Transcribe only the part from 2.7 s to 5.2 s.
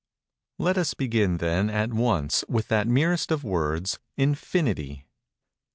merest of words, "Infinity."